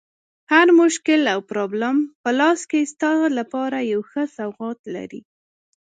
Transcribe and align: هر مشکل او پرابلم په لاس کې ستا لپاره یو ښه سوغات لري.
هر 0.51 0.67
مشکل 0.81 1.21
او 1.33 1.39
پرابلم 1.49 1.97
په 2.23 2.29
لاس 2.39 2.59
کې 2.71 2.89
ستا 2.91 3.11
لپاره 3.39 3.77
یو 3.93 4.01
ښه 4.09 4.23
سوغات 4.37 4.79
لري. 4.95 5.21